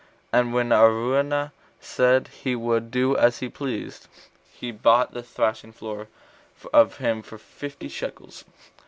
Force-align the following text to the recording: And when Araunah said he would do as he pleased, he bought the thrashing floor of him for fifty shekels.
And 0.33 0.51
when 0.51 0.71
Araunah 0.71 1.51
said 1.79 2.29
he 2.29 2.55
would 2.55 2.89
do 2.89 3.15
as 3.15 3.37
he 3.37 3.49
pleased, 3.49 4.07
he 4.51 4.71
bought 4.71 5.11
the 5.13 5.21
thrashing 5.21 5.71
floor 5.73 6.07
of 6.73 6.97
him 6.97 7.21
for 7.21 7.37
fifty 7.37 7.87
shekels. 7.87 8.43